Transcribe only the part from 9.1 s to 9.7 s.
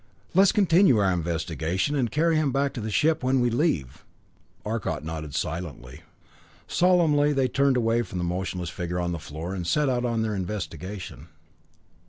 the floor and